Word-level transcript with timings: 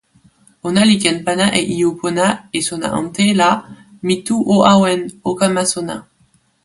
ona 0.67 0.81
li 0.89 0.95
ken 1.03 1.17
pana 1.25 1.45
e 1.59 1.61
ijo 1.73 1.89
pona 2.01 2.25
e 2.57 2.59
sona 2.67 2.87
ante 2.99 3.25
la 3.39 3.49
mi 4.05 4.15
tu 4.27 4.35
o 4.53 4.55
awen, 4.73 5.01
o 5.29 5.29
kama 5.39 5.63
sona. 5.73 5.95